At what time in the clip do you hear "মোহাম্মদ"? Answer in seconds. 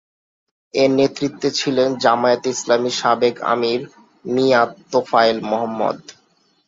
5.49-5.97